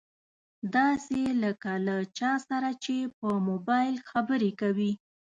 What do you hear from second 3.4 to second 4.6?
مبايل خبرې